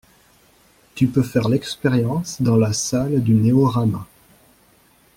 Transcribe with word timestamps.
Tu 0.95 1.05
peux 1.05 1.21
faire 1.21 1.47
l'expérience 1.47 2.41
dans 2.41 2.55
la 2.57 2.73
salle 2.73 3.21
du 3.21 3.35
Néorama. 3.35 4.07